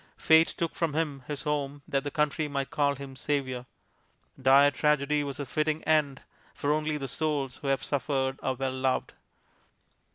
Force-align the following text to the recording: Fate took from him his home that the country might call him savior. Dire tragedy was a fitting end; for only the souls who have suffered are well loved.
Fate 0.17 0.47
took 0.57 0.73
from 0.73 0.95
him 0.95 1.23
his 1.27 1.43
home 1.43 1.83
that 1.87 2.03
the 2.03 2.09
country 2.09 2.47
might 2.47 2.71
call 2.71 2.95
him 2.95 3.15
savior. 3.15 3.67
Dire 4.41 4.71
tragedy 4.71 5.23
was 5.23 5.39
a 5.39 5.45
fitting 5.45 5.83
end; 5.83 6.23
for 6.55 6.73
only 6.73 6.97
the 6.97 7.07
souls 7.07 7.57
who 7.57 7.67
have 7.67 7.83
suffered 7.83 8.39
are 8.41 8.55
well 8.55 8.71
loved. 8.73 9.13